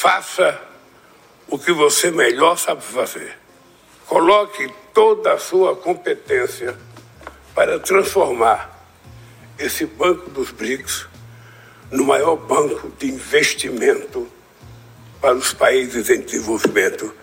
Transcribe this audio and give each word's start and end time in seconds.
faça 0.00 0.58
o 1.46 1.58
que 1.58 1.70
você 1.72 2.10
melhor 2.10 2.56
sabe 2.56 2.82
fazer. 2.82 3.36
Coloque 4.06 4.72
toda 4.94 5.34
a 5.34 5.38
sua 5.38 5.76
competência 5.76 6.74
para 7.54 7.78
transformar 7.78 8.80
esse 9.58 9.84
Banco 9.84 10.30
dos 10.30 10.50
BRICS 10.52 11.06
no 11.90 12.04
maior 12.04 12.34
banco 12.36 12.90
de 12.98 13.08
investimento 13.08 14.26
para 15.20 15.34
os 15.34 15.52
países 15.52 16.08
em 16.08 16.22
desenvolvimento 16.22 17.14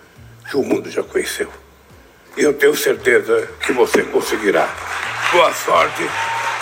que 0.48 0.56
o 0.56 0.62
mundo 0.62 0.92
já 0.92 1.02
conheceu. 1.02 1.52
E 2.38 2.44
eu 2.44 2.54
tenho 2.54 2.76
certeza 2.76 3.50
que 3.66 3.72
você 3.72 4.04
conseguirá. 4.04 4.70
Boa 5.32 5.52
sorte, 5.52 6.04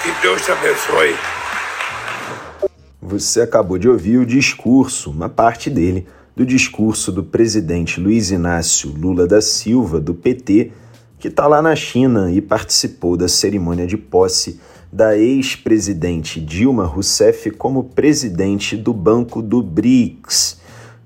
que 0.01 0.11
Deus 0.21 0.45
te 0.45 0.51
abençoe. 0.53 1.34
Você 3.07 3.41
acabou 3.41 3.77
de 3.77 3.87
ouvir 3.87 4.17
o 4.17 4.25
discurso, 4.25 5.11
uma 5.11 5.29
parte 5.29 5.69
dele, 5.69 6.07
do 6.35 6.43
discurso 6.43 7.11
do 7.11 7.23
presidente 7.23 8.01
Luiz 8.01 8.31
Inácio 8.31 8.89
Lula 8.89 9.27
da 9.27 9.41
Silva, 9.41 9.99
do 9.99 10.15
PT, 10.15 10.71
que 11.19 11.27
está 11.27 11.45
lá 11.45 11.61
na 11.61 11.75
China 11.75 12.31
e 12.31 12.41
participou 12.41 13.15
da 13.15 13.27
cerimônia 13.27 13.85
de 13.85 13.95
posse 13.95 14.59
da 14.91 15.15
ex-presidente 15.15 16.41
Dilma 16.41 16.83
Rousseff 16.83 17.51
como 17.51 17.83
presidente 17.83 18.75
do 18.75 18.91
Banco 18.91 19.39
do 19.39 19.61
BRICS. 19.61 20.59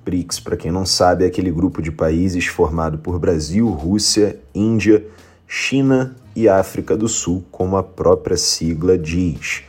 BRICS, 0.05 0.39
para 0.39 0.55
quem 0.55 0.72
não 0.72 0.86
sabe, 0.86 1.25
é 1.25 1.27
aquele 1.27 1.52
grupo 1.52 1.81
de 1.81 1.91
países 1.91 2.45
formado 2.45 3.00
por 3.00 3.20
Brasil, 3.20 3.67
Rússia, 3.67 4.39
Índia, 4.55 5.05
China 5.45 6.16
e 6.34 6.47
África 6.47 6.95
do 6.95 7.09
Sul, 7.09 7.44
como 7.52 7.75
a 7.75 7.84
própria 7.84 8.38
sigla 8.38 8.97
diz. 8.97 9.67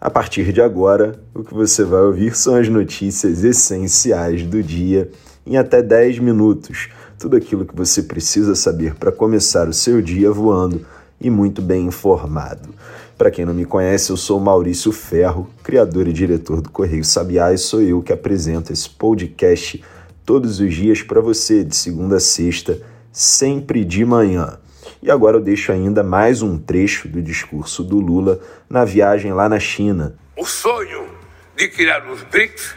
A 0.00 0.08
partir 0.08 0.50
de 0.50 0.62
agora, 0.62 1.20
o 1.34 1.44
que 1.44 1.52
você 1.52 1.84
vai 1.84 2.00
ouvir 2.00 2.34
são 2.34 2.54
as 2.54 2.70
notícias 2.70 3.44
essenciais 3.44 4.46
do 4.46 4.62
dia 4.62 5.10
em 5.46 5.58
até 5.58 5.82
10 5.82 6.20
minutos. 6.20 6.88
Tudo 7.18 7.36
aquilo 7.36 7.66
que 7.66 7.76
você 7.76 8.04
precisa 8.04 8.54
saber 8.54 8.94
para 8.94 9.12
começar 9.12 9.68
o 9.68 9.74
seu 9.74 10.00
dia 10.00 10.32
voando 10.32 10.86
e 11.20 11.28
muito 11.28 11.60
bem 11.60 11.84
informado. 11.84 12.70
Para 13.18 13.30
quem 13.30 13.44
não 13.44 13.52
me 13.52 13.66
conhece, 13.66 14.08
eu 14.08 14.16
sou 14.16 14.40
Maurício 14.40 14.90
Ferro, 14.90 15.50
criador 15.62 16.08
e 16.08 16.14
diretor 16.14 16.62
do 16.62 16.70
Correio 16.70 17.04
Sabiá, 17.04 17.52
e 17.52 17.58
sou 17.58 17.82
eu 17.82 18.00
que 18.00 18.10
apresento 18.10 18.72
esse 18.72 18.88
podcast 18.88 19.84
todos 20.24 20.60
os 20.60 20.72
dias 20.72 21.02
para 21.02 21.20
você, 21.20 21.62
de 21.62 21.76
segunda 21.76 22.16
a 22.16 22.20
sexta, 22.20 22.80
sempre 23.12 23.84
de 23.84 24.02
manhã. 24.06 24.56
E 25.02 25.10
agora 25.10 25.38
eu 25.38 25.40
deixo 25.40 25.72
ainda 25.72 26.02
mais 26.02 26.42
um 26.42 26.58
trecho 26.58 27.08
do 27.08 27.22
discurso 27.22 27.82
do 27.82 27.98
Lula 27.98 28.40
na 28.68 28.84
viagem 28.84 29.32
lá 29.32 29.48
na 29.48 29.58
China. 29.58 30.18
O 30.36 30.44
sonho 30.44 31.08
de 31.56 31.68
criar 31.68 32.06
os 32.06 32.22
BRICS 32.24 32.74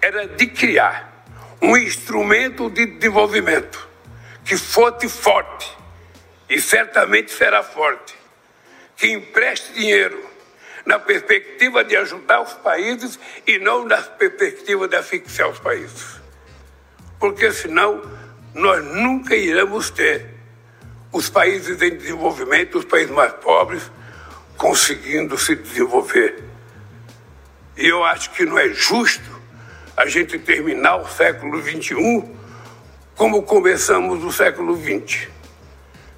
era 0.00 0.28
de 0.28 0.46
criar 0.46 1.24
um 1.60 1.76
instrumento 1.76 2.70
de 2.70 2.86
desenvolvimento 2.86 3.88
que 4.44 4.56
fosse 4.56 5.08
forte 5.08 5.76
e 6.48 6.60
certamente 6.60 7.32
será 7.32 7.62
forte 7.62 8.14
que 8.96 9.08
empreste 9.08 9.72
dinheiro 9.72 10.22
na 10.86 10.98
perspectiva 10.98 11.82
de 11.82 11.96
ajudar 11.96 12.42
os 12.42 12.52
países 12.52 13.18
e 13.46 13.58
não 13.58 13.84
na 13.84 14.00
perspectiva 14.00 14.86
de 14.86 14.94
asfixiar 14.94 15.48
os 15.48 15.58
países. 15.58 16.20
Porque 17.18 17.50
senão 17.50 18.02
nós 18.54 18.84
nunca 18.84 19.34
iremos 19.34 19.90
ter 19.90 20.33
os 21.14 21.30
países 21.30 21.80
em 21.80 21.96
desenvolvimento, 21.96 22.76
os 22.76 22.84
países 22.84 23.12
mais 23.12 23.32
pobres, 23.34 23.88
conseguindo 24.56 25.38
se 25.38 25.54
desenvolver. 25.54 26.42
E 27.76 27.86
eu 27.86 28.02
acho 28.02 28.32
que 28.32 28.44
não 28.44 28.58
é 28.58 28.68
justo 28.70 29.40
a 29.96 30.06
gente 30.06 30.36
terminar 30.40 30.96
o 30.96 31.06
século 31.06 31.62
XXI 31.62 32.24
como 33.14 33.44
começamos 33.44 34.24
o 34.24 34.32
século 34.32 34.76
XX. 34.76 35.28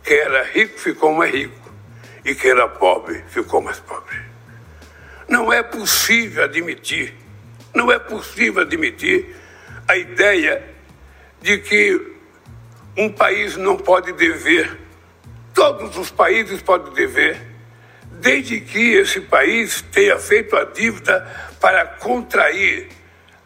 Quem 0.02 0.16
era 0.16 0.44
rico 0.44 0.80
ficou 0.80 1.12
mais 1.12 1.30
rico 1.30 1.70
e 2.24 2.34
quem 2.34 2.52
era 2.52 2.66
pobre 2.66 3.22
ficou 3.28 3.60
mais 3.60 3.78
pobre. 3.78 4.18
Não 5.28 5.52
é 5.52 5.62
possível 5.62 6.44
admitir, 6.44 7.14
não 7.74 7.92
é 7.92 7.98
possível 7.98 8.62
admitir 8.62 9.36
a 9.86 9.94
ideia 9.94 10.64
de 11.42 11.58
que 11.58 12.16
um 12.96 13.10
país 13.10 13.58
não 13.58 13.76
pode 13.76 14.12
dever, 14.14 14.85
todos 15.56 15.96
os 15.96 16.10
países 16.10 16.60
podem 16.60 16.92
dever, 16.92 17.40
desde 18.20 18.60
que 18.60 18.92
esse 18.92 19.22
país 19.22 19.80
tenha 19.90 20.18
feito 20.18 20.54
a 20.54 20.64
dívida 20.64 21.26
para 21.58 21.86
contrair 21.86 22.88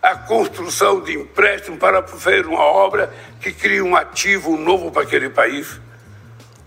a 0.03 0.17
construção 0.17 1.01
de 1.01 1.15
empréstimo 1.15 1.77
para 1.77 2.03
fazer 2.03 2.47
uma 2.47 2.65
obra 2.65 3.15
que 3.41 3.53
crie 3.53 3.81
um 3.81 3.95
ativo 3.95 4.57
novo 4.57 4.91
para 4.91 5.03
aquele 5.03 5.31
país 5.31 5.81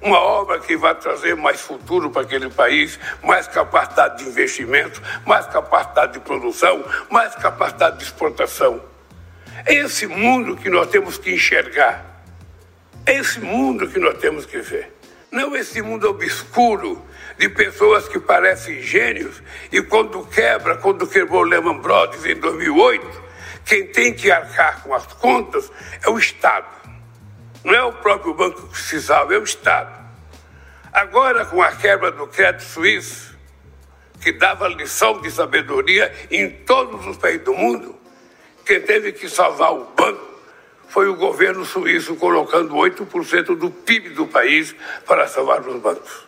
uma 0.01 0.19
obra 0.19 0.59
que 0.59 0.75
vai 0.75 0.93
trazer 0.95 1.33
mais 1.33 1.61
futuro 1.61 2.09
para 2.09 2.23
aquele 2.23 2.49
país, 2.49 2.99
mais 3.23 3.47
capacidade 3.47 4.21
de 4.21 4.29
investimento, 4.29 5.01
mais 5.25 5.47
capacidade 5.47 6.13
de 6.13 6.19
produção, 6.19 6.83
mais 7.09 7.33
capacidade 7.35 7.99
de 7.99 8.03
exportação. 8.03 8.83
É 9.65 9.73
esse 9.73 10.05
mundo 10.05 10.57
que 10.57 10.69
nós 10.69 10.89
temos 10.89 11.17
que 11.17 11.33
enxergar. 11.33 12.03
É 13.05 13.15
esse 13.15 13.39
mundo 13.39 13.87
que 13.87 13.97
nós 13.97 14.17
temos 14.17 14.45
que 14.45 14.57
ver. 14.57 14.92
Não 15.33 15.55
esse 15.55 15.81
mundo 15.81 16.07
obscuro 16.07 17.03
de 17.39 17.49
pessoas 17.49 18.07
que 18.07 18.19
parecem 18.19 18.83
gênios 18.83 19.41
e 19.71 19.81
quando 19.81 20.23
quebra, 20.27 20.77
quando 20.77 21.07
quebrou 21.07 21.41
Lehman 21.41 21.79
Brothers 21.79 22.23
em 22.23 22.35
2008, 22.35 23.23
quem 23.65 23.87
tem 23.87 24.13
que 24.13 24.29
arcar 24.29 24.83
com 24.83 24.93
as 24.93 25.07
contas 25.07 25.71
é 26.03 26.09
o 26.11 26.19
Estado. 26.19 26.67
Não 27.63 27.73
é 27.73 27.81
o 27.81 27.93
próprio 27.93 28.35
banco 28.35 28.61
que 28.61 28.73
precisava, 28.73 29.33
é 29.33 29.39
o 29.39 29.43
Estado. 29.43 30.05
Agora, 30.91 31.43
com 31.45 31.63
a 31.63 31.71
quebra 31.71 32.11
do 32.11 32.27
crédito 32.27 32.65
suíço, 32.65 33.35
que 34.21 34.31
dava 34.33 34.67
lição 34.67 35.19
de 35.19 35.31
sabedoria 35.31 36.13
em 36.29 36.47
todos 36.47 37.07
os 37.07 37.17
países 37.17 37.43
do 37.43 37.55
mundo, 37.55 37.99
quem 38.63 38.79
teve 38.81 39.11
que 39.11 39.27
salvar 39.27 39.73
o 39.73 39.85
banco 39.95 40.32
foi 40.93 41.09
o 41.09 41.15
governo 41.15 41.65
suíço 41.65 42.15
colocando 42.15 42.75
8% 42.75 43.57
do 43.57 43.71
PIB 43.71 44.09
do 44.11 44.27
país 44.27 44.75
para 45.07 45.27
salvar 45.27 45.67
os 45.67 45.81
bancos. 45.81 46.27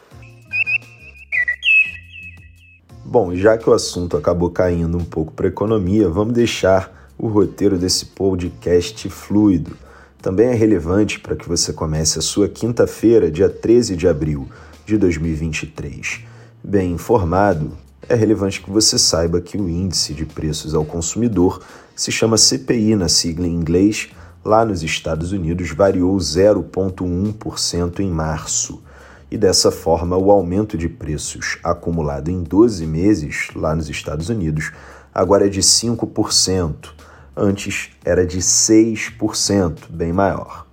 Bom, 3.03 3.35
já 3.35 3.57
que 3.57 3.69
o 3.69 3.73
assunto 3.73 4.17
acabou 4.17 4.49
caindo 4.49 4.97
um 4.97 5.05
pouco 5.05 5.31
para 5.31 5.45
a 5.45 5.49
economia, 5.49 6.09
vamos 6.09 6.33
deixar 6.33 7.13
o 7.17 7.27
roteiro 7.27 7.77
desse 7.77 8.07
podcast 8.07 9.07
fluido 9.09 9.85
também 10.25 10.47
é 10.47 10.55
relevante 10.55 11.19
para 11.19 11.35
que 11.35 11.47
você 11.47 11.71
comece 11.71 12.17
a 12.17 12.21
sua 12.23 12.49
quinta-feira, 12.49 13.29
dia 13.29 13.47
13 13.47 13.95
de 13.95 14.07
abril 14.07 14.49
de 14.83 14.97
2023. 14.97 16.21
Bem 16.63 16.93
informado, 16.93 17.77
é 18.09 18.15
relevante 18.15 18.59
que 18.59 18.71
você 18.71 18.97
saiba 18.97 19.39
que 19.39 19.55
o 19.55 19.69
índice 19.69 20.15
de 20.15 20.25
preços 20.25 20.73
ao 20.73 20.83
consumidor 20.83 21.61
se 21.95 22.11
chama 22.11 22.39
CPI 22.39 22.95
na 22.95 23.07
sigla 23.07 23.45
em 23.45 23.53
inglês, 23.53 24.09
lá 24.45 24.63
nos 24.63 24.83
Estados 24.83 25.31
Unidos 25.31 25.71
variou 25.71 26.15
0,1% 26.15 27.99
em 27.99 28.11
março. 28.11 28.83
E 29.31 29.37
dessa 29.37 29.71
forma, 29.71 30.15
o 30.15 30.29
aumento 30.29 30.77
de 30.77 30.87
preços 30.87 31.57
acumulado 31.63 32.29
em 32.29 32.43
12 32.43 32.85
meses 32.85 33.49
lá 33.55 33.75
nos 33.75 33.89
Estados 33.89 34.29
Unidos 34.29 34.71
agora 35.13 35.47
é 35.47 35.49
de 35.49 35.61
5% 35.61 36.93
antes 37.35 37.89
era 38.03 38.25
de 38.25 38.39
6%, 38.39 39.89
bem 39.89 40.13
maior. 40.13 40.65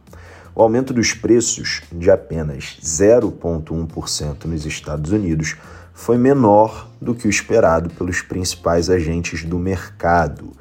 O 0.54 0.62
aumento 0.62 0.92
dos 0.92 1.12
preços 1.14 1.80
de 1.90 2.10
apenas 2.10 2.78
0,1% 2.82 4.44
nos 4.44 4.66
Estados 4.66 5.10
Unidos 5.10 5.56
foi 5.94 6.18
menor 6.18 6.88
do 7.00 7.14
que 7.14 7.26
o 7.26 7.30
esperado 7.30 7.90
pelos 7.90 8.22
principais 8.22 8.88
agentes 8.88 9.44
do 9.44 9.58
mercado, 9.58 10.52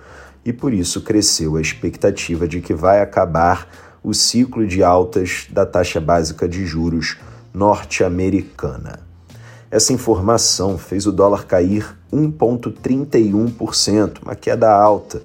e 0.43 0.51
por 0.51 0.73
isso 0.73 1.01
cresceu 1.01 1.55
a 1.55 1.61
expectativa 1.61 2.47
de 2.47 2.61
que 2.61 2.73
vai 2.73 2.99
acabar 3.01 3.67
o 4.03 4.13
ciclo 4.13 4.65
de 4.65 4.83
altas 4.83 5.47
da 5.49 5.65
taxa 5.65 6.01
básica 6.01 6.47
de 6.47 6.65
juros 6.65 7.17
norte-americana. 7.53 8.99
Essa 9.69 9.93
informação 9.93 10.77
fez 10.77 11.05
o 11.05 11.11
dólar 11.11 11.45
cair 11.45 11.95
1,31%, 12.11 14.23
uma 14.23 14.35
queda 14.35 14.71
alta 14.71 15.21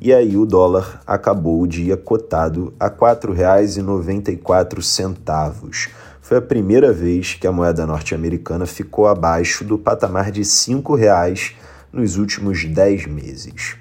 e 0.00 0.12
aí 0.12 0.36
o 0.36 0.44
dólar 0.44 1.00
acabou 1.06 1.62
o 1.62 1.66
dia 1.66 1.96
cotado 1.96 2.74
a 2.78 2.84
R$ 2.86 2.92
4,94. 2.92 5.88
Foi 6.20 6.36
a 6.36 6.42
primeira 6.42 6.92
vez 6.92 7.32
que 7.34 7.46
a 7.46 7.52
moeda 7.52 7.86
norte-americana 7.86 8.66
ficou 8.66 9.06
abaixo 9.06 9.64
do 9.64 9.78
patamar 9.78 10.30
de 10.30 10.40
R$ 10.40 10.46
5,00 10.46 11.54
nos 11.92 12.18
últimos 12.18 12.64
10 12.64 13.06
meses. 13.06 13.76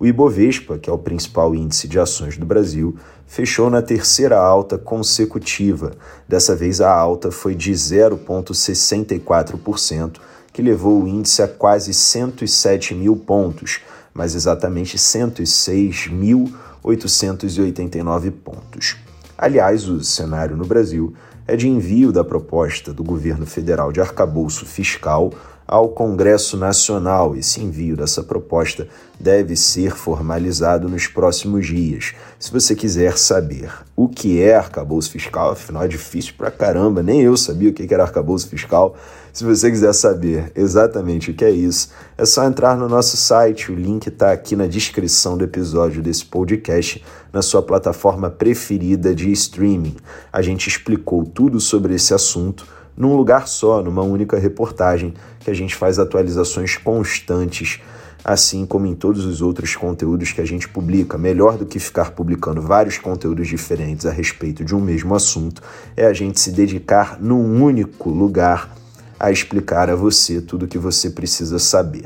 O 0.00 0.06
Ibovespa, 0.06 0.76
que 0.78 0.90
é 0.90 0.92
o 0.92 0.98
principal 0.98 1.54
índice 1.54 1.86
de 1.86 2.00
ações 2.00 2.36
do 2.38 2.46
Brasil, 2.46 2.96
fechou 3.26 3.70
na 3.70 3.82
terceira 3.82 4.38
alta 4.38 4.78
consecutiva. 4.78 5.92
Dessa 6.26 6.56
vez 6.56 6.80
a 6.80 6.90
alta 6.90 7.30
foi 7.30 7.54
de 7.54 7.70
0,64%, 7.70 10.16
que 10.52 10.62
levou 10.62 11.02
o 11.02 11.06
índice 11.06 11.42
a 11.42 11.48
quase 11.48 11.92
107 11.92 12.94
mil 12.94 13.14
pontos, 13.14 13.82
mais 14.14 14.34
exatamente 14.34 14.96
106.800 14.96 16.70
889 16.82 18.30
pontos. 18.30 18.96
Aliás, 19.36 19.88
o 19.88 20.02
cenário 20.02 20.56
no 20.56 20.64
Brasil 20.64 21.14
é 21.46 21.56
de 21.56 21.68
envio 21.68 22.12
da 22.12 22.24
proposta 22.24 22.92
do 22.92 23.02
governo 23.02 23.46
federal 23.46 23.92
de 23.92 24.00
arcabouço 24.00 24.64
fiscal 24.64 25.32
ao 25.70 25.90
Congresso 25.90 26.56
Nacional. 26.56 27.36
Esse 27.36 27.60
envio 27.60 27.96
dessa 27.96 28.24
proposta 28.24 28.88
deve 29.20 29.54
ser 29.54 29.94
formalizado 29.94 30.88
nos 30.88 31.06
próximos 31.06 31.64
dias. 31.64 32.12
Se 32.40 32.50
você 32.50 32.74
quiser 32.74 33.16
saber 33.16 33.70
o 33.94 34.08
que 34.08 34.42
é 34.42 34.56
arcabouço 34.56 35.12
fiscal, 35.12 35.52
afinal 35.52 35.84
é 35.84 35.88
difícil 35.88 36.34
pra 36.36 36.50
caramba, 36.50 37.04
nem 37.04 37.22
eu 37.22 37.36
sabia 37.36 37.70
o 37.70 37.72
que 37.72 37.94
era 37.94 38.02
arcabouço 38.02 38.48
fiscal. 38.48 38.96
Se 39.32 39.44
você 39.44 39.70
quiser 39.70 39.92
saber 39.92 40.50
exatamente 40.56 41.30
o 41.30 41.34
que 41.34 41.44
é 41.44 41.50
isso, 41.52 41.90
é 42.18 42.24
só 42.24 42.44
entrar 42.44 42.76
no 42.76 42.88
nosso 42.88 43.16
site, 43.16 43.70
o 43.70 43.74
link 43.76 44.08
está 44.08 44.32
aqui 44.32 44.56
na 44.56 44.66
descrição 44.66 45.38
do 45.38 45.44
episódio 45.44 46.02
desse 46.02 46.24
podcast, 46.24 47.04
na 47.32 47.42
sua 47.42 47.62
plataforma 47.62 48.28
preferida 48.28 49.14
de 49.14 49.30
streaming. 49.30 49.94
A 50.32 50.42
gente 50.42 50.66
explicou 50.66 51.24
tudo 51.24 51.60
sobre 51.60 51.94
esse 51.94 52.12
assunto 52.12 52.66
num 53.00 53.16
lugar 53.16 53.48
só, 53.48 53.82
numa 53.82 54.02
única 54.02 54.38
reportagem, 54.38 55.14
que 55.38 55.50
a 55.50 55.54
gente 55.54 55.74
faz 55.74 55.98
atualizações 55.98 56.76
constantes, 56.76 57.80
assim 58.22 58.66
como 58.66 58.86
em 58.86 58.94
todos 58.94 59.24
os 59.24 59.40
outros 59.40 59.74
conteúdos 59.74 60.32
que 60.32 60.40
a 60.42 60.44
gente 60.44 60.68
publica. 60.68 61.16
Melhor 61.16 61.56
do 61.56 61.64
que 61.64 61.78
ficar 61.78 62.10
publicando 62.10 62.60
vários 62.60 62.98
conteúdos 62.98 63.48
diferentes 63.48 64.04
a 64.04 64.10
respeito 64.10 64.62
de 64.62 64.74
um 64.76 64.80
mesmo 64.82 65.14
assunto, 65.14 65.62
é 65.96 66.04
a 66.04 66.12
gente 66.12 66.38
se 66.38 66.50
dedicar 66.50 67.18
num 67.18 67.64
único 67.64 68.10
lugar 68.10 68.76
a 69.18 69.30
explicar 69.30 69.88
a 69.88 69.96
você 69.96 70.38
tudo 70.38 70.66
o 70.66 70.68
que 70.68 70.76
você 70.76 71.08
precisa 71.08 71.58
saber. 71.58 72.04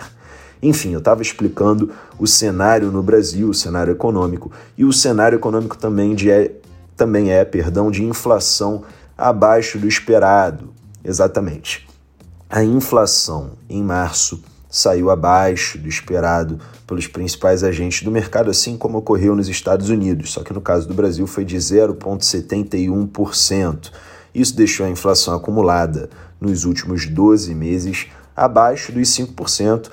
Enfim, 0.63 0.93
eu 0.93 1.01
estava 1.01 1.23
explicando 1.23 1.91
o 2.21 2.27
cenário 2.29 2.93
no 2.93 3.03
Brasil, 3.03 3.49
o 3.49 3.55
cenário 3.55 3.91
econômico, 3.91 4.53
e 4.79 4.85
o 4.85 4.93
cenário 4.93 5.35
econômico 5.35 5.77
também, 5.77 6.15
de, 6.15 6.31
é, 6.31 6.53
também 6.97 7.33
é 7.33 7.45
perdão, 7.45 7.91
de 7.91 8.05
inflação 8.05 8.85
abaixo 9.19 9.77
do 9.77 9.89
esperado. 9.89 10.74
Exatamente. 11.05 11.87
A 12.49 12.65
inflação 12.65 13.51
em 13.69 13.83
março 13.83 14.43
saiu 14.71 15.11
abaixo 15.11 15.77
do 15.79 15.89
esperado 15.89 16.59
pelos 16.87 17.07
principais 17.07 17.63
agentes 17.63 18.03
do 18.03 18.11
mercado, 18.11 18.51
assim 18.51 18.77
como 18.77 18.99
ocorreu 18.99 19.37
nos 19.37 19.49
Estados 19.49 19.89
Unidos, 19.89 20.33
só 20.33 20.43
que 20.43 20.53
no 20.53 20.61
caso 20.61 20.89
do 20.89 20.95
Brasil 20.95 21.29
foi 21.29 21.45
de 21.45 21.57
0,71%. 21.57 23.93
Isso 24.35 24.57
deixou 24.57 24.85
a 24.85 24.91
inflação 24.91 25.33
acumulada 25.35 26.11
nos 26.41 26.65
últimos 26.65 27.07
12 27.07 27.55
meses 27.55 28.09
abaixo 28.35 28.91
dos 28.91 29.09
5% 29.11 29.93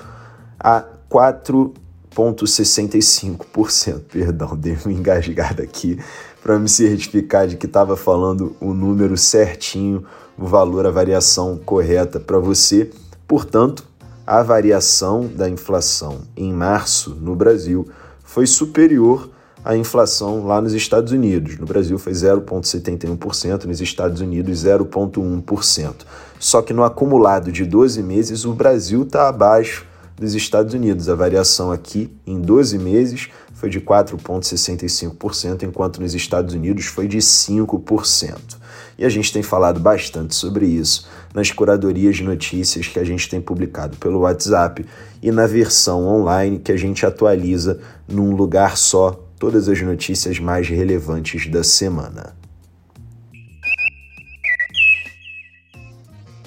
a 0.58 0.84
4,65%. 1.08 4.00
Perdão, 4.10 4.56
dei 4.56 4.76
uma 4.84 4.92
engasgada 4.92 5.62
aqui 5.62 5.96
para 6.42 6.58
me 6.58 6.68
certificar 6.68 7.46
de 7.46 7.56
que 7.56 7.66
estava 7.66 7.96
falando 7.96 8.56
o 8.60 8.74
número 8.74 9.16
certinho 9.16 10.04
o 10.36 10.46
valor, 10.46 10.86
a 10.86 10.90
variação 10.90 11.58
correta 11.58 12.18
para 12.18 12.38
você. 12.38 12.90
Portanto, 13.28 13.84
a 14.26 14.42
variação 14.42 15.26
da 15.26 15.48
inflação 15.48 16.22
em 16.36 16.52
março 16.52 17.10
no 17.20 17.34
Brasil 17.34 17.88
foi 18.24 18.46
superior 18.46 19.30
à 19.64 19.76
inflação 19.76 20.44
lá 20.46 20.60
nos 20.60 20.72
Estados 20.72 21.12
Unidos. 21.12 21.58
No 21.58 21.66
Brasil 21.66 21.98
foi 21.98 22.12
0,71%, 22.12 23.64
nos 23.64 23.80
Estados 23.80 24.20
Unidos 24.20 24.64
0,1%. 24.64 25.94
Só 26.38 26.62
que 26.62 26.72
no 26.72 26.82
acumulado 26.82 27.52
de 27.52 27.64
12 27.64 28.02
meses, 28.02 28.44
o 28.44 28.52
Brasil 28.52 29.02
está 29.02 29.28
abaixo 29.28 29.86
dos 30.22 30.34
Estados 30.34 30.72
Unidos. 30.72 31.08
A 31.08 31.14
variação 31.14 31.70
aqui 31.70 32.10
em 32.26 32.40
12 32.40 32.78
meses 32.78 33.28
foi 33.52 33.68
de 33.68 33.80
4,65%, 33.80 35.64
enquanto 35.64 36.00
nos 36.00 36.14
Estados 36.14 36.54
Unidos 36.54 36.86
foi 36.86 37.06
de 37.06 37.18
5%. 37.18 38.56
E 38.98 39.04
a 39.04 39.08
gente 39.08 39.32
tem 39.32 39.42
falado 39.42 39.80
bastante 39.80 40.34
sobre 40.34 40.66
isso 40.66 41.08
nas 41.34 41.50
curadorias 41.50 42.16
de 42.16 42.24
notícias 42.24 42.86
que 42.86 42.98
a 42.98 43.04
gente 43.04 43.28
tem 43.28 43.40
publicado 43.40 43.96
pelo 43.96 44.20
WhatsApp 44.20 44.84
e 45.22 45.30
na 45.30 45.46
versão 45.46 46.06
online 46.06 46.58
que 46.58 46.72
a 46.72 46.76
gente 46.76 47.04
atualiza 47.04 47.80
num 48.06 48.34
lugar 48.34 48.76
só 48.76 49.18
todas 49.38 49.68
as 49.68 49.80
notícias 49.80 50.38
mais 50.38 50.68
relevantes 50.68 51.50
da 51.50 51.64
semana. 51.64 52.41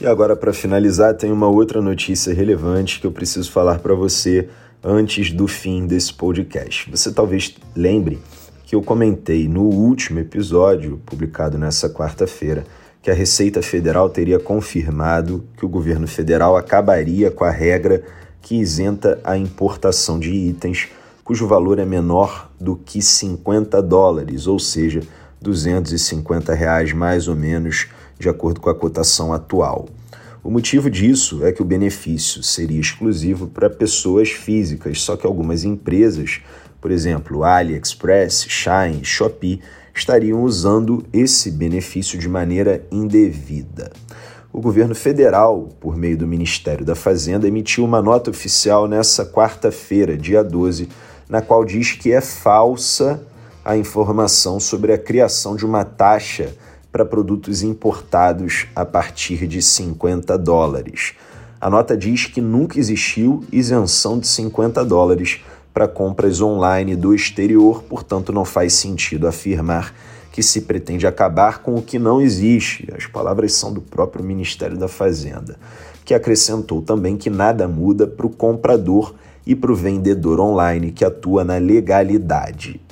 E 0.06 0.08
agora, 0.08 0.36
para 0.36 0.54
finalizar, 0.54 1.16
tem 1.16 1.32
uma 1.32 1.48
outra 1.48 1.82
notícia 1.82 2.32
relevante 2.32 3.00
que 3.00 3.08
eu 3.08 3.12
preciso 3.12 3.52
falar 3.52 3.80
para 3.80 3.96
você 3.96 4.48
antes 4.84 5.32
do 5.32 5.48
fim 5.48 5.88
desse 5.88 6.14
podcast. 6.14 6.92
Você 6.92 7.12
talvez 7.12 7.56
lembre 7.76 8.20
que 8.66 8.76
eu 8.76 8.84
comentei 8.84 9.48
no 9.48 9.64
último 9.64 10.20
episódio, 10.20 11.02
publicado 11.08 11.58
nessa 11.58 11.90
quarta-feira, 11.90 12.66
que 13.02 13.10
a 13.10 13.16
Receita 13.16 13.64
Federal 13.64 14.08
teria 14.08 14.38
confirmado 14.38 15.44
que 15.58 15.66
o 15.66 15.70
governo 15.70 16.08
federal 16.08 16.56
acabaria 16.56 17.32
com 17.32 17.44
a 17.44 17.50
regra 17.50 18.04
que 18.44 18.58
isenta 18.58 19.20
a 19.24 19.36
importação 19.36 20.20
de 20.20 20.30
itens 20.30 20.88
cujo 21.24 21.48
valor 21.48 21.80
é 21.80 21.86
menor 21.86 22.52
do 22.62 22.76
que 22.76 23.02
50 23.02 23.82
dólares, 23.82 24.46
ou 24.46 24.60
seja, 24.60 25.02
250 25.42 26.54
reais 26.54 26.94
mais 26.94 27.28
ou 27.28 27.36
menos, 27.36 27.88
de 28.20 28.30
acordo 28.30 28.60
com 28.60 28.70
a 28.70 28.76
cotação 28.76 29.34
atual. 29.34 29.88
O 30.44 30.52
motivo 30.52 30.90
disso 30.90 31.44
é 31.44 31.52
que 31.52 31.62
o 31.62 31.66
benefício 31.66 32.44
seria 32.44 32.80
exclusivo 32.80 33.48
para 33.48 33.70
pessoas 33.70 34.30
físicas, 34.30 35.02
só 35.02 35.18
que 35.18 35.26
algumas 35.26 35.64
empresas 35.64 36.42
por 36.86 36.92
exemplo, 36.92 37.44
AliExpress, 37.44 38.46
Shine, 38.48 39.04
Shopee, 39.04 39.60
estariam 39.92 40.44
usando 40.44 41.04
esse 41.12 41.50
benefício 41.50 42.20
de 42.20 42.30
maneira 42.30 42.86
indevida. 42.92 43.92
O 44.54 44.62
governo 44.62 44.94
federal, 44.94 45.70
por 45.80 45.98
meio 45.98 46.16
do 46.16 46.28
Ministério 46.28 46.86
da 46.86 46.94
Fazenda, 46.94 47.48
emitiu 47.48 47.84
uma 47.84 48.04
nota 48.04 48.30
oficial 48.30 48.88
nessa 48.88 49.26
quarta-feira, 49.26 50.16
dia 50.16 50.44
12, 50.44 50.88
na 51.28 51.42
qual 51.42 51.66
diz 51.66 51.94
que 51.94 52.12
é 52.12 52.22
falsa 52.22 53.20
a 53.66 53.76
informação 53.76 54.60
sobre 54.60 54.94
a 54.94 54.98
criação 55.00 55.56
de 55.56 55.66
uma 55.66 55.84
taxa 55.84 56.54
para 56.96 57.04
produtos 57.04 57.62
importados 57.62 58.68
a 58.74 58.86
partir 58.86 59.48
de 59.48 59.62
50 59.62 60.38
dólares. 60.38 61.12
A 61.60 61.70
nota 61.70 61.98
diz 61.98 62.26
que 62.26 62.40
nunca 62.40 62.80
existiu 62.80 63.44
isenção 63.52 64.18
de 64.18 64.26
50 64.26 64.86
dólares 64.86 65.42
para 65.74 65.90
compras 65.90 66.40
online 66.40 66.96
do 66.96 67.14
exterior, 67.14 67.84
portanto, 67.84 68.32
não 68.32 68.46
faz 68.46 68.76
sentido 68.76 69.28
afirmar 69.28 69.94
que 70.32 70.42
se 70.42 70.62
pretende 70.62 71.06
acabar 71.06 71.62
com 71.62 71.76
o 71.76 71.82
que 71.82 72.00
não 72.00 72.22
existe. 72.22 72.88
As 72.96 73.06
palavras 73.06 73.52
são 73.52 73.74
do 73.74 73.82
próprio 73.82 74.24
Ministério 74.24 74.78
da 74.78 74.88
Fazenda, 74.88 75.58
que 76.06 76.14
acrescentou 76.14 76.82
também 76.82 77.18
que 77.18 77.30
nada 77.30 77.68
muda 77.68 78.08
para 78.08 78.26
o 78.26 78.30
comprador 78.30 79.14
e 79.46 79.54
para 79.54 79.74
o 79.74 79.76
vendedor 79.76 80.40
online 80.40 80.94
que 80.94 81.04
atua 81.04 81.44
na 81.44 81.58
legalidade. 81.58 82.85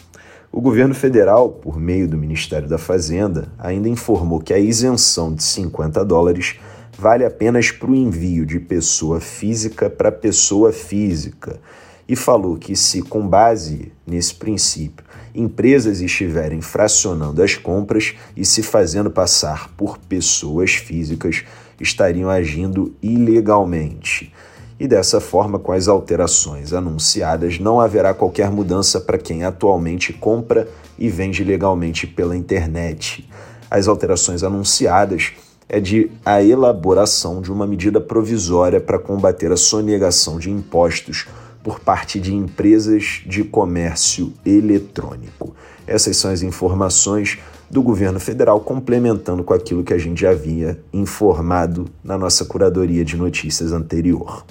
O 0.55 0.61
governo 0.61 0.93
federal, 0.93 1.49
por 1.49 1.79
meio 1.79 2.07
do 2.07 2.15
Ministério 2.15 2.69
da 2.69 2.77
Fazenda, 2.77 3.51
ainda 3.57 3.89
informou 3.89 4.39
que 4.39 4.53
a 4.53 4.59
isenção 4.59 5.33
de 5.33 5.41
50 5.41 6.05
dólares 6.05 6.59
vale 6.95 7.25
apenas 7.25 7.71
para 7.71 7.89
o 7.89 7.95
envio 7.95 8.45
de 8.45 8.59
pessoa 8.59 9.19
física 9.19 9.89
para 9.89 10.11
pessoa 10.11 10.71
física 10.71 11.59
e 12.07 12.15
falou 12.15 12.55
que, 12.55 12.75
se 12.75 13.01
com 13.01 13.27
base 13.27 13.91
nesse 14.05 14.35
princípio, 14.35 15.03
empresas 15.33 16.01
estiverem 16.01 16.61
fracionando 16.61 17.41
as 17.41 17.55
compras 17.55 18.13
e 18.37 18.45
se 18.45 18.61
fazendo 18.61 19.09
passar 19.09 19.69
por 19.69 19.97
pessoas 19.97 20.75
físicas, 20.75 21.43
estariam 21.81 22.29
agindo 22.29 22.95
ilegalmente. 23.01 24.31
E 24.79 24.87
dessa 24.87 25.21
forma, 25.21 25.59
com 25.59 25.71
as 25.71 25.87
alterações 25.87 26.73
anunciadas, 26.73 27.59
não 27.59 27.79
haverá 27.79 28.13
qualquer 28.13 28.49
mudança 28.49 28.99
para 28.99 29.17
quem 29.17 29.43
atualmente 29.43 30.11
compra 30.11 30.67
e 30.97 31.09
vende 31.09 31.43
legalmente 31.43 32.07
pela 32.07 32.35
internet. 32.35 33.29
As 33.69 33.87
alterações 33.87 34.43
anunciadas 34.43 35.33
é 35.69 35.79
de 35.79 36.11
a 36.25 36.43
elaboração 36.43 37.41
de 37.41 37.51
uma 37.51 37.65
medida 37.65 37.99
provisória 37.99 38.79
para 38.79 38.99
combater 38.99 39.51
a 39.51 39.57
sonegação 39.57 40.37
de 40.37 40.51
impostos 40.51 41.27
por 41.63 41.79
parte 41.79 42.19
de 42.19 42.33
empresas 42.33 43.21
de 43.25 43.43
comércio 43.43 44.33
eletrônico. 44.45 45.55
Essas 45.87 46.17
são 46.17 46.29
as 46.29 46.41
informações 46.41 47.39
do 47.69 47.81
governo 47.81 48.19
federal, 48.19 48.59
complementando 48.59 49.43
com 49.43 49.53
aquilo 49.53 49.83
que 49.83 49.93
a 49.93 49.97
gente 49.97 50.21
já 50.21 50.31
havia 50.31 50.79
informado 50.93 51.85
na 52.03 52.17
nossa 52.17 52.45
curadoria 52.45 53.03
de 53.03 53.17
notícias 53.17 53.71
anterior. 53.71 54.45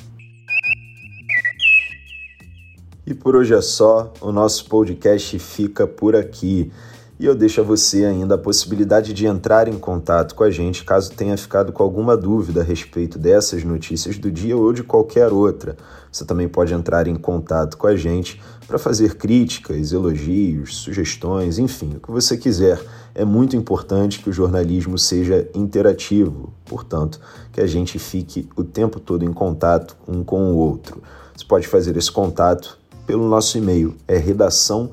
E 3.04 3.12
por 3.12 3.34
hoje 3.34 3.52
é 3.52 3.60
só, 3.60 4.12
o 4.20 4.30
nosso 4.30 4.66
podcast 4.66 5.36
fica 5.40 5.88
por 5.88 6.14
aqui. 6.14 6.70
E 7.18 7.26
eu 7.26 7.34
deixo 7.34 7.60
a 7.60 7.64
você 7.64 8.04
ainda 8.04 8.36
a 8.36 8.38
possibilidade 8.38 9.12
de 9.12 9.26
entrar 9.26 9.66
em 9.66 9.76
contato 9.76 10.36
com 10.36 10.44
a 10.44 10.50
gente 10.50 10.84
caso 10.84 11.10
tenha 11.10 11.36
ficado 11.36 11.72
com 11.72 11.82
alguma 11.82 12.16
dúvida 12.16 12.60
a 12.60 12.64
respeito 12.64 13.18
dessas 13.18 13.64
notícias 13.64 14.18
do 14.18 14.30
dia 14.30 14.56
ou 14.56 14.72
de 14.72 14.84
qualquer 14.84 15.32
outra. 15.32 15.76
Você 16.12 16.24
também 16.24 16.48
pode 16.48 16.72
entrar 16.74 17.08
em 17.08 17.16
contato 17.16 17.76
com 17.76 17.88
a 17.88 17.96
gente 17.96 18.40
para 18.68 18.78
fazer 18.78 19.16
críticas, 19.16 19.92
elogios, 19.92 20.76
sugestões, 20.76 21.58
enfim, 21.58 21.94
o 21.96 22.00
que 22.00 22.10
você 22.10 22.36
quiser. 22.36 22.80
É 23.16 23.24
muito 23.24 23.56
importante 23.56 24.20
que 24.20 24.30
o 24.30 24.32
jornalismo 24.32 24.96
seja 24.96 25.48
interativo, 25.54 26.52
portanto, 26.64 27.20
que 27.52 27.60
a 27.60 27.66
gente 27.66 27.98
fique 27.98 28.48
o 28.54 28.62
tempo 28.62 29.00
todo 29.00 29.24
em 29.24 29.32
contato 29.32 29.96
um 30.06 30.22
com 30.22 30.52
o 30.52 30.56
outro. 30.56 31.02
Você 31.36 31.44
pode 31.44 31.66
fazer 31.66 31.96
esse 31.96 32.10
contato 32.10 32.81
pelo 33.12 33.28
nosso 33.28 33.58
e-mail, 33.58 33.94
é 34.08 34.16
redação 34.16 34.88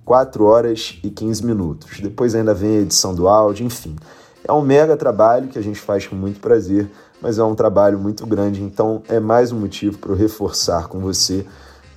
4 0.03 0.43
horas 0.43 0.99
e 1.01 1.09
15 1.09 1.45
minutos. 1.45 1.97
Depois 2.01 2.35
ainda 2.35 2.53
vem 2.53 2.75
a 2.75 2.81
edição 2.81 3.15
do 3.15 3.29
áudio, 3.29 3.65
enfim. 3.65 3.95
É 4.43 4.51
um 4.51 4.61
mega 4.61 4.97
trabalho 4.97 5.47
que 5.47 5.57
a 5.57 5.63
gente 5.63 5.79
faz 5.79 6.05
com 6.05 6.15
muito 6.17 6.41
prazer, 6.41 6.91
mas 7.21 7.39
é 7.39 7.43
um 7.45 7.55
trabalho 7.55 7.97
muito 7.97 8.27
grande, 8.27 8.61
então 8.61 9.01
é 9.07 9.17
mais 9.17 9.53
um 9.53 9.59
motivo 9.61 9.97
para 9.97 10.11
eu 10.11 10.17
reforçar 10.17 10.89
com 10.89 10.99
você 10.99 11.45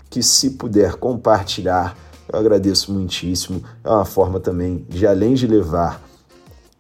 que 0.09 0.23
se 0.23 0.51
puder 0.51 0.95
compartilhar, 0.95 1.97
eu 2.33 2.39
agradeço 2.39 2.93
muitíssimo. 2.93 3.61
É 3.83 3.91
uma 3.91 4.05
forma 4.05 4.39
também 4.39 4.87
de 4.89 5.05
além 5.05 5.35
de 5.35 5.49
levar 5.49 6.10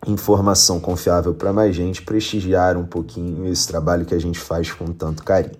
informação 0.06 0.80
confiável 0.80 1.34
para 1.34 1.52
mais 1.52 1.74
gente, 1.74 2.02
prestigiar 2.02 2.76
um 2.76 2.84
pouquinho 2.84 3.46
esse 3.46 3.68
trabalho 3.68 4.06
que 4.06 4.14
a 4.14 4.20
gente 4.20 4.38
faz 4.38 4.72
com 4.72 4.86
tanto 4.86 5.22
carinho. 5.22 5.56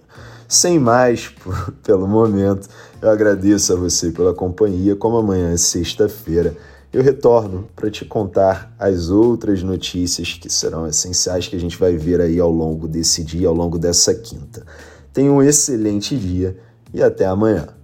Sem 0.48 0.78
mais, 0.78 1.28
por, 1.42 1.72
pelo 1.82 2.08
momento, 2.08 2.68
eu 3.00 3.10
agradeço 3.10 3.72
a 3.72 3.76
você 3.76 4.10
pela 4.10 4.34
companhia. 4.34 4.96
Como 4.96 5.16
amanhã 5.16 5.52
é 5.52 5.56
sexta-feira, 5.56 6.56
eu 6.92 7.02
retorno 7.02 7.68
para 7.76 7.90
te 7.90 8.04
contar 8.04 8.74
as 8.78 9.10
outras 9.10 9.62
notícias 9.62 10.32
que 10.32 10.50
serão 10.50 10.88
essenciais 10.88 11.46
que 11.46 11.54
a 11.54 11.60
gente 11.60 11.78
vai 11.78 11.96
ver 11.96 12.20
aí 12.20 12.40
ao 12.40 12.50
longo 12.50 12.88
desse 12.88 13.22
dia, 13.22 13.46
ao 13.46 13.54
longo 13.54 13.78
dessa 13.78 14.12
quinta. 14.12 14.64
Tenha 15.12 15.30
um 15.30 15.42
excelente 15.42 16.16
dia 16.16 16.56
e 16.92 17.00
até 17.00 17.26
amanhã. 17.26 17.79